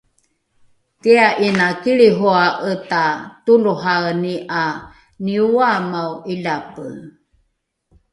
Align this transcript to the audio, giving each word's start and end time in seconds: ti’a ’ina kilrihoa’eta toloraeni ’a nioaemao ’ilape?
ti’a 1.01 1.27
’ina 1.47 1.67
kilrihoa’eta 1.81 3.01
toloraeni 3.45 4.33
’a 4.59 4.63
nioaemao 5.23 6.13
’ilape? 6.33 6.87